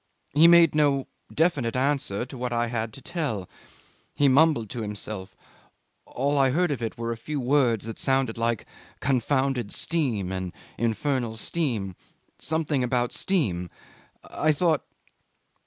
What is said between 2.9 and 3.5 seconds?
to tell.